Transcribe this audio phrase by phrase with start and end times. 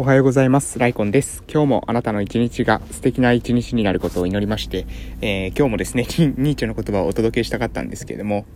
[0.00, 0.78] おはようございます。
[0.78, 1.42] ライコンです。
[1.52, 4.86] 今日もあなたの一日が素敵な一日になることを祈りまして、
[5.20, 6.04] えー、今日もですね、
[6.38, 8.46] ニーチェの言葉をお届けしたかったんですけれども、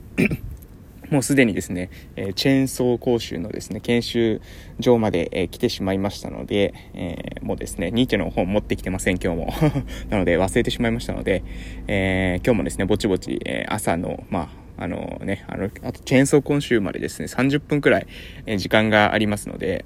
[1.10, 4.40] もうすでにですね、え、チェーンソー講習のですね、研修
[4.78, 9.52] 場まで、え、来てしまいましたので、えー、もうですね、ニーチェの本持ってきてません、今日も。
[10.10, 11.42] なので忘れてしまいましたので、
[11.88, 14.48] え今日もですね、ぼちぼち、え朝の、ま
[14.78, 18.06] あ、あのね、あの、あとチェーンソー講習までですね、30分くらい、
[18.46, 19.84] え時間がありますので、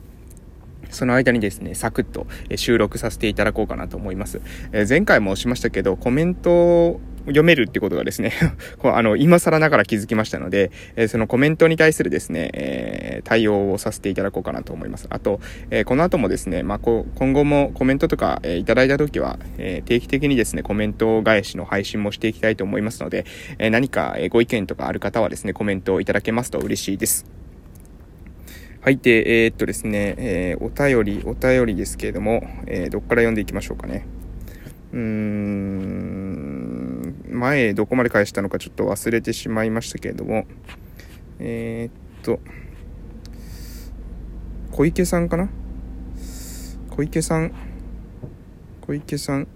[0.91, 2.27] その間にですね、サクッと
[2.57, 4.41] 収録させていただこうかなと思います。
[4.73, 8.33] えー、前回もしましたけど、コメントを読めるってことがですね
[8.83, 15.07] あの、今更ながら気づきましたので、えー、そのコメントに対するですね、えー、対応をさせていただこうかなと思います。
[15.11, 23.25] あと、えこの後もですね、まあ、こ今後もコメントとか、えいただいた時は、え定期的にですね、コメント返しの配信もしていきたいと思いますので、
[23.59, 27.36] え何かご意見とかある方はですね、コメントをいただけますと嬉しいです。
[28.87, 28.99] はい。
[28.99, 34.07] で、えー、っとですね、えー、お便り、お便りですけれども、えー、どっから読んでいきましょうかね。
[34.93, 40.47] うーん、前どこまで返したのかちょっと忘れてしまいましたけれども、
[41.41, 42.39] え、っと、
[44.71, 45.49] 小池さんかな？
[46.91, 47.53] 小池さん、
[48.83, 49.49] 小池さん、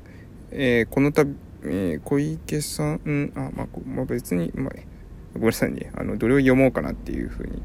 [0.51, 4.73] え、この度、え、小池さん、うん、あ、まあ、まあ、別に、まあ、
[5.35, 5.91] ごめんなさいね。
[5.95, 7.63] あの、どれを読もうかなっていうふうに、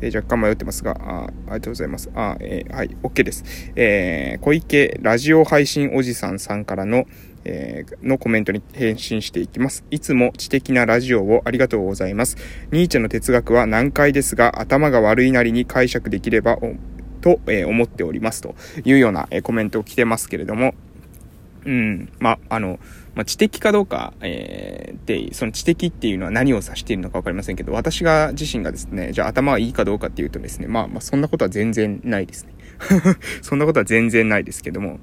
[0.00, 2.10] えー、若干迷ってますが、あありがとうございます。
[2.14, 3.44] あえー、はい、OK です。
[3.76, 7.06] えー、小池ラジオ配信おじさんさんからの、
[7.44, 9.84] えー、のコメントに返信していきます。
[9.90, 12.36] いつも知的なラジオをありがとうございます。
[12.72, 16.58] ニーチェの哲学は難解ですが、頭が悪いなりに解釈できれば、
[17.20, 18.42] と、え、思っております。
[18.42, 18.54] と
[18.84, 20.74] いうような、え、コメントを来てますけれども、
[21.64, 22.78] うん、まあ、あの、
[23.14, 32.54] まあ、知的かどうか、えー、で、その知的っていうのは何を指しているのか分かりませんけど、私が自身がですね、じゃあ頭はいいかどうかっていうとですね、まあ、まあ、そんなことは全然ないですね。
[33.42, 35.00] そんなことは全然ないですけども、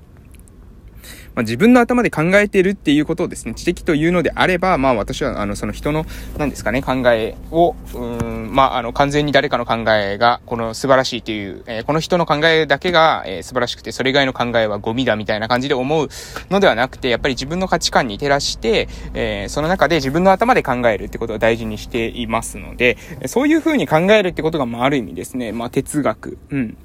[1.36, 6.06] まあ、自分の頭で考えてるっていうことをですね、知的というのであれば、まあ私は、あの、その人の、
[6.38, 16.10] 何ですかね、考えを、うん、まあ、あの、完全に誰かの考えが、この素晴らしいという、えー、この人の考えだけが、えー、素晴らしくて、それ以外の考えはゴミだみたいな感じで思う
[16.50, 26.78] のではなくて、やっぱり自分の価値観に照らして、えー、その中で自分の頭で考えるってことを大事にしていますので、そういうふうに考えるってことが、まあ、ある意味ですね、まあ、哲学、うん。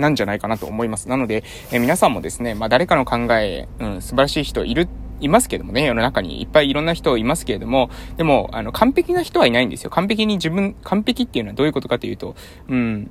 [0.00, 1.08] なんじゃないかなと思います。
[1.08, 4.88] なので、え、皆さんもですね、まあ、誰かの考え、うん、素晴らしい人いる、
[5.20, 9.90] いますけどもね、世の中にいっぱいいろんな人いますけれども、でも、あの、完璧な人はいないんですよ。
[9.90, 12.34] 完璧に自分、完璧っていうのはどういうことかというと、
[12.68, 13.10] うん、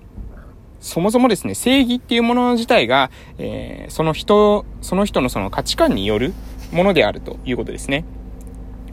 [0.79, 3.09] そもそもですね、正義っていうもの自体が、
[3.40, 6.34] えー、その人、その人のその価値観による
[6.72, 8.06] ものであるということですね。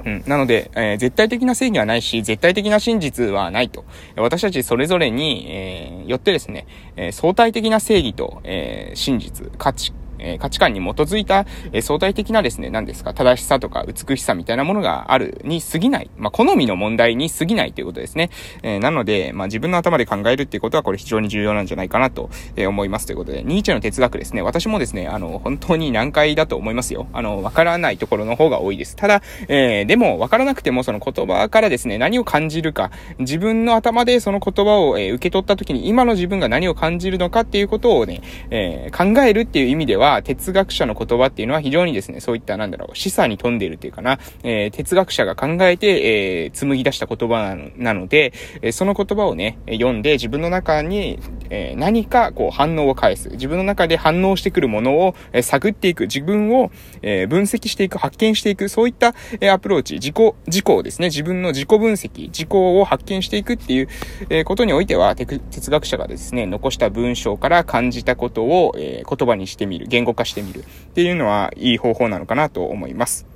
[0.05, 0.25] うん。
[0.27, 3.85] なので、えー、絶対的な正義はないし、絶対的な真実はないと。
[4.17, 16.11] 私たちそれぞれに、えー、よってですね、えー、相対的な正義と、え真実、価値え価値観に基づいた、え相対的なですね、何ですか、正しさとか美しさみたいなものがあるに過ぎない。
[16.17, 18.31] まあ、好みの問題に過ぎないということですね。
[18.63, 27.07] え、なので、まあ、自分の頭で考えるっていうことはこれ非常に重要なんじゃないかなと、え思いますということで、ニーチェの哲学ですね、私もですね、あの、本当に難解だと思いますよ。
[27.13, 28.97] あの、わからないところの方が多いです。
[28.97, 51.19] ただ、えー、でも、わからなくてもその言葉からですね、何を感じるか、自分の頭でその言葉を、え、受け取った時に今の自分が何を感じるのかっていうことをね、えー、考えるっていう意味では、哲学者の言葉っていうのは非常にですね、そういったなんだろう、示唆に富んでいるというかな、えー、哲学者が考えて、えー、紡ぎ出した言葉なので、えー、その言葉をね、読んで自分の中に、
[51.53, 53.29] えー、何かこう反応を返す。
[53.29, 56.05] 自分の中で反応してくるものを、えー、探っていく。
[56.05, 56.71] 自分を、
[57.03, 58.71] えー、分析していく、発見していく。
[58.71, 63.89] そういった、え、アプローチ、自己、自己をですね、自分の自己分析、自己を発見していくっていう、
[64.31, 70.63] え、ことにおいては、哲学者がですね、残した文章から感じたことを、え、言葉にしてみる、言語化してみるっ
[70.95, 73.32] ていうのはいい方法なのかなと思います。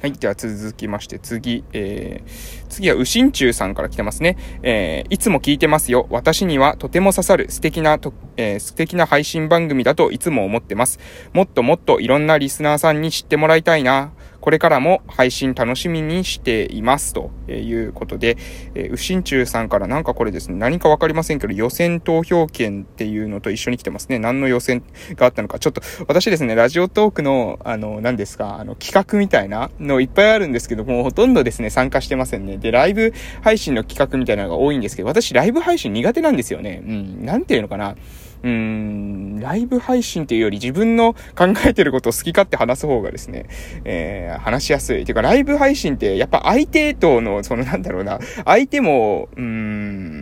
[0.00, 0.12] はい。
[0.12, 4.38] では続きまして次、えー、次は、うしんちゅうさんから来てますね。
[4.62, 6.06] えー、いつも聞いてますよ。
[6.08, 11.00] 私にはとても刺さる素敵なと、えー、素敵な配信番組だといつも思ってます。
[11.34, 14.12] もっともっといろんなリスナーさんに知ってもらいたいな。
[14.40, 17.12] これからも配信楽しみにしています。
[17.12, 18.36] ということで、
[18.74, 24.18] えー、うしんちゅうさんからなんかこれですね、何かわかりませんけど、予選投票権っていうのと一緒に来てますね。
[24.18, 24.82] 何の予選
[25.14, 25.58] があったのか。
[25.58, 32.56] ちょっと、私ですね、ラジオトークの、あの、何ですか、あの、企画みたいなのいっぱいあるんですけどもう、ほとんどですね、参加してませんね。
[32.56, 33.12] で、ライブ
[33.42, 36.82] 配信の企画みたいなのが多いんですけど、私ライブ配信苦手なんですよね。
[36.84, 37.96] うん、なんていうのかな。
[38.42, 43.46] うーん、ライブ配信っていうより自分の考えてることを好き勝手話す方がですね、
[43.84, 45.04] えー、話しやすい。
[45.04, 50.19] ていうか、ライブ配信ってやっぱ相手との、そのなんだろうな、相手も、うーん、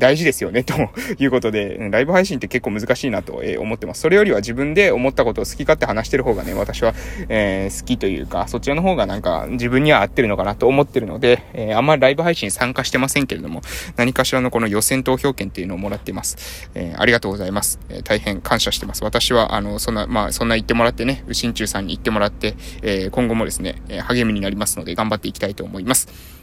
[0.00, 0.74] 大事ですよね、と
[1.18, 4.00] いうことで、ライブ配信って結構難しいなと思ってます。
[4.00, 6.94] それよりは自分で思ったことを好き勝手話してる方がね、私は、
[7.28, 13.60] えー、好きというか、そちらの方がなんか自分には合ってるのかなと思ってるので、えー、あんまりライブ配信参加してませんけれども、
[13.96, 16.70] 何かしらのこの予選投票権っていうのをもらってます。
[16.74, 17.78] えー、ありがとうございます。
[17.90, 19.04] え、大変感謝してます。
[19.04, 26.39] 私は、あの、そんな、まあ、そんな言ってもらってね、新中さんに言ってもらって、え、今後もですね、え励みになりますので、頑張っていきたいと思います。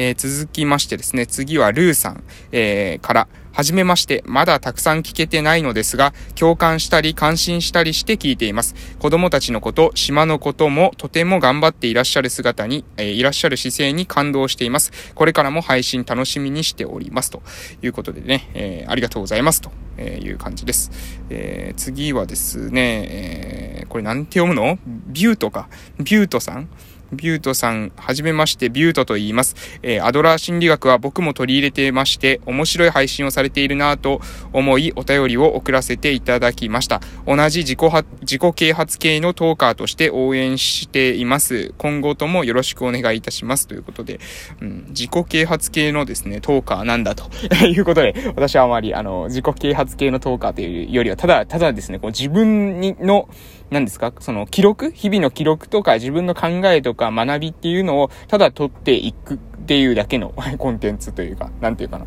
[0.00, 2.22] えー、続きましてですね、次はルーさん、
[2.52, 8.76] えー、から、はじめまして、まだたくさん聞けてないのですが、共感したり感心したりして聞いています。
[9.00, 14.92] 子供たちのこと、島のこともとても頑張っていらっしゃる姿に、えー、いらっしゃる姿勢に感動しています。
[15.16, 17.32] これからも配信楽しみにしております。
[17.32, 17.42] と
[17.82, 19.60] いうことでね、えー、ありがとうございます。
[19.60, 20.92] という感じです。
[21.28, 24.78] えー、次はですね、えー、これなんて読むの？
[24.86, 25.68] ビュートか。
[25.98, 26.68] ビュートさん
[27.12, 29.56] ビュートさん、はじめまして、ビュートと言います。
[29.82, 34.20] えー、アドラー心理学は僕も取り入れてまして、面白い配信をされているなぁと
[34.52, 37.00] 思い、お便りを送らせていただきました。
[37.26, 37.78] 同じ自己
[38.20, 41.72] 自己啓発系のトーカーとして応援しています。
[41.78, 43.66] 今後ともよろしくお願いいたします。
[43.66, 44.20] ということで、
[44.60, 47.24] うん、自己啓発系のですね、トーカーなんだと
[47.64, 53.28] いうことで、私はあまり、あの、自己啓発系のトーカーというよりは、ただ、ただですね、こう自分にの、
[53.70, 54.90] 何ですかその記録？
[54.90, 62.04] 日々の記録とか自分の考えとかか学びっていうのをただ取っていくっていうだけの コンテンツというか、なんていうかな。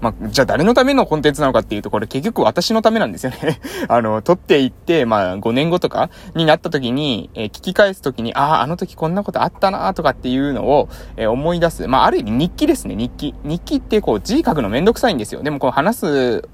[0.00, 11.86] まあ、じゃあ誰のためのコンテンツなのかっていうと、これ結局私のためなんですよね あの、撮っていって、まあ、5年後とかになった時に、えー、聞き返す時に、ああ、あの時こんなことあったなとかっていうのを、えー、思い出す。
[11.86, 13.34] まあ、ある意味日記ですね、日記。
[13.44, 15.42] 日記ってこう字書くのめんどくさいんですよ。
[15.42, 16.48] でもこう話す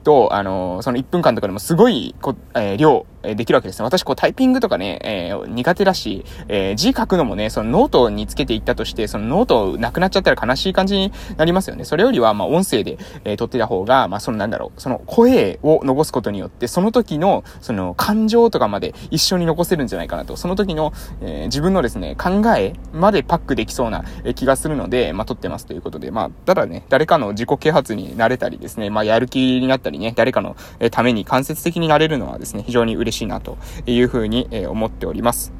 [0.00, 3.84] と、あの、その1分間とかでもすごいこ、えー、量、えできるわけですね。
[3.84, 11.84] 私、こう、タイピングとかね、えー、苦手だし、えー、字書くのもね、そのノートにつけていったとして、そのノートなくなっちゃったら悲しい感じになりますよね。
[11.84, 20.36] それよりは、まあ、音声で、えー、撮ってた方が、まあ、そのなんだろう、その声を残すことによって、その時の、その感情とかまで一緒に残せるんじゃないかなと。
[20.36, 24.04] その時の、えー、自分のですね、考えまでパックできそうな
[24.34, 30.56] 気がするので、まあ、撮ってますということで、まあ、ただね、誰かの自己啓発になれたりですね、まあ、やる気になったりね、誰かの
[30.90, 35.52] ために間接的になれるのはですね、非常に嬉しいなというふうに思っております。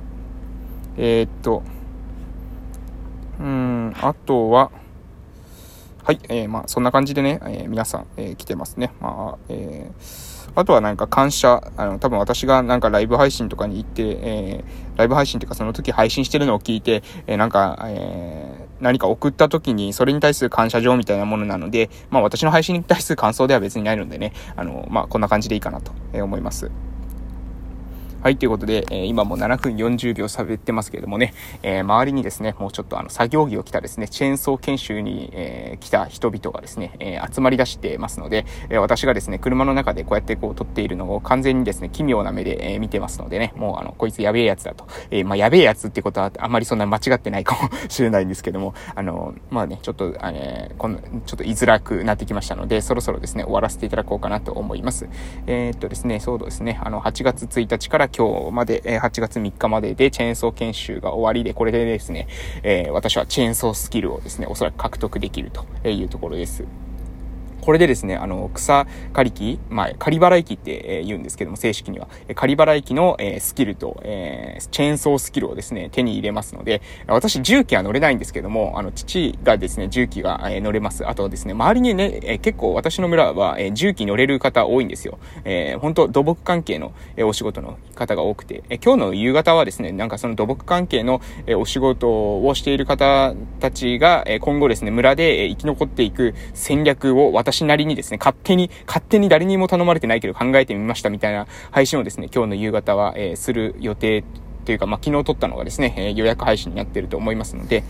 [0.97, 1.63] えー、っと、
[3.39, 4.71] うん、あとは、
[6.05, 8.93] はい、えー、まあ、そんな感じでね、えー、皆さん、えー、来てますね。
[9.01, 26.71] まあ、えー、あとはなんか感謝、あの、多分私がなんかライブ配信とかに行って、えー、ライブ配信っていうかその時配信してるのを聞いて、えー、なんか、えー、何か送った時にそれに対する感謝状みたいなものなので、まあ私の配信に対する感想では別にないのでね、あの、まあこんな感じでいいかなと思います。
[28.23, 31.33] はい、ということで、えー、今も7分40秒喋ってますけれどもね、
[31.63, 44.87] えー、周りにですね、もうちょっとあの、作業着を着たですね、チェーンソー研修に、えー、来た人々がですね、え集まり出してますので、え私がですね、車の中でこうやってこう撮っているのを完全にですね、奇妙な目で、え見てますのでね、もうあの、こいつやべえやつだと。
[45.11, 51.07] えまあ、やべえやつってことはあんまりそんな間違ってないかもしれないんですけども、あの、まあね、ちょっと、えこんちょ
[51.37, 55.09] っと言いづらくなってきましたので、そろそろですね、終わらせていただこうかなと思います。
[55.47, 62.29] えっとですね、そうですね、あの、8月1日から今日まで、え8月3日まででチェーンソー研修が終わりで、これでですね、
[62.63, 66.65] え、私はチェーンソースキルをですね、おそらく獲得できるというところです。
[67.61, 72.09] これでですね、あの、草刈り機、まあ、刈り払い機って言うんですけども、正式には。
[72.35, 81.07] 刈り払い機の、スキルと、えー、チェーンソースキルをですね、手に入れますので、私、重機は乗れないんですけども、あの、父がですね、重機が、乗れます。
[81.09, 85.19] あとはですね、周りにね、結構私の村は、重機乗れる方多いんですよ。
[85.45, 86.93] えー、本当土木関係の、
[87.25, 91.21] お仕事の方が多くて、今日の夕方はですね、なんかその土木関係の、
[91.57, 104.25] お仕事をしている方たちが、今後ですね、村で、生き残っていく戦略を私私なりにですね、勝手に、勝手に誰にも頼まれてないけど考えてみましたみたいな配信をですね、今日の夕方は、えー、する予定
[104.65, 107.83] というか、まあ、昨日撮ったのがですね、えー、予約配信になってると思いますので、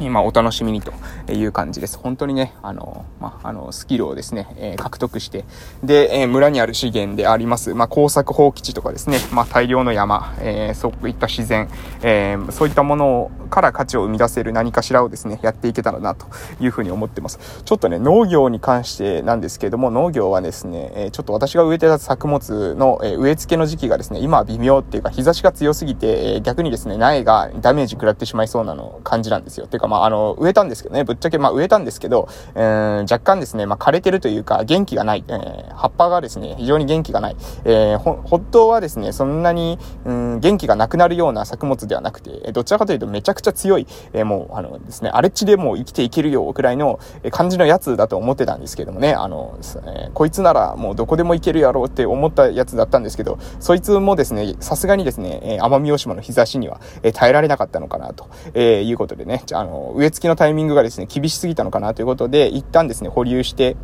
[0.00, 0.92] 今お楽しみにと
[1.30, 1.98] いう感じです。
[1.98, 5.44] 本当にね、あの、まあ、あの、スキルをですね、えー、獲得して、
[5.84, 11.68] で、えー、村にある資源であります、まあ、工作放棄地とかですね、まあ、大量の山、えー、そういった自然、
[12.02, 16.26] えそういったものから価値を生み出せる何かしらをですね、やっていけたらなと
[16.60, 17.62] いうふうに思ってます。
[17.64, 29.66] ちょっとね、農業に関してなんですけれども、農業はですね、えちょっと私が植えてた作物の、え植え付けの時期がですね、今は微妙っていうか、日差しが強すぎて、え逆にですね、苗がダメージ食らってしまいそうなの感じなんですよ。
[29.66, 37.36] てかまあ、あの、植えたんですけどね、ぶっちゃけ、まあ、植えたんですけど、えー、若干ですね、まあ、枯れてるというか、元気がない、えー、葉っぱがですね、非常に元気がない。
[37.64, 47.00] えー、ほ、発頭はですね、そんなに、うん、元気がなくなるような作物ではなくて、どちらかというとめちゃくちゃ強い、えー、もう、あのですね、荒れ地でも生きていけるよ、くらいの
[47.32, 63.76] 感じのやつだと思ってたんですけどもね、あの、えー、こいつならもうどこでも行けるやろうって思ったやつだったんですけど、そいつもですね、さすがにですね、え奄美大島の日差しには、え耐えられなかったのかなと、えいうことでね、じゃあの、植え付けのタイミングがですね、厳しすぎたのかなということで、一旦ですね、保留して、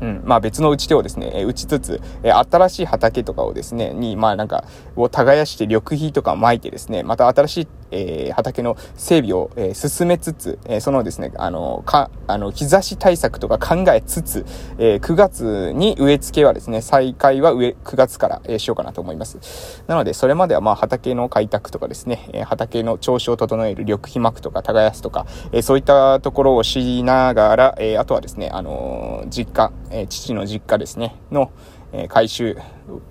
[0.00, 4.64] うん、まあ別の打ち手をですね、打ちつつ、新しい畑とかをですね、に、まあなんか、
[4.96, 14.44] を耕して緑肥とか撒いてですね、また新しいえー、畑の整備を、えー、進めつつ、えー、そのですね、あの、か、あの、日差し対策とか考えつつ、
[14.78, 19.82] え、9月に植え付けはですね、再開は植え、9月から、え、しようかなと思います。
[19.86, 31.52] なので、それまではまあ畑の開拓とかですね、え、畑の調子を整える緑肥膜とか耕すとか、え、そういったところをしながら、え、あとはですね、あの、実家、え、父の実家ですね、の、
[31.92, 32.58] え回収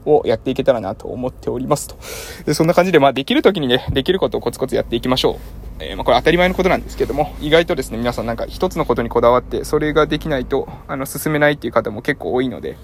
[0.06, 1.96] をやっていけたらなと思っておりますと。
[2.46, 5.36] でそんな感じで、まあ、できる時にね、できることをコツコツやっていきましょう。
[5.80, 12.75] えー、ま、これ当たり前のことなんですけども、意外とですね、皆さんなんか一つのことにこだわって、それができないと、あの、進めないっていう方も結構多いので、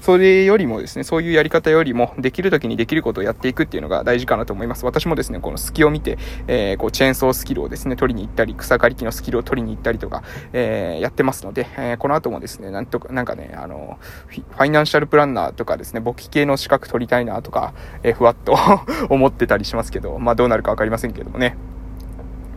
[0.00, 4.84] それよりもですね、そういうやり方よりも、できる時にできることをやっていくっていうのが大事かなと思います。
[4.84, 18.56] 私もですね、この隙を見て、えー、こう、チェーンソースキルをですね、取りに行ったり、草刈り機のスキルを取りに行ったりとか、えー、やってますので、えー、この後もですね、なんとか、なんかね、あの、ファイナンシャルプランナーとかですね、簿記系の資格取りたいなとか、え、ふわっと
[19.10, 21.56] 思ってたりしますけど、まあどうなるかわかりませんけどもね。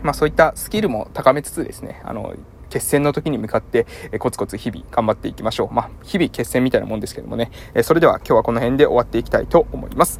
[0.04, 2.34] まあそういったスキルも高めつつですね、あの、
[2.70, 5.74] 決戦の時に向かって、えコツコツ日々頑張っていきましょう。
[5.74, 7.52] まあ、日々決戦みたいなもんですけどもね。
[7.74, 10.20] えそれでは今日はこの辺で終わっていきたいと思います。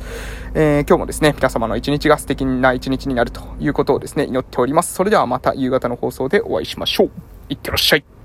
[0.54, 4.94] えー、今日もですね、皆様の一日が素敵な一日になるということをですね、祈っております。
[4.94, 7.12] それではまた夕方の放送でお会いしましょう。
[7.50, 8.19] いってらっしゃい。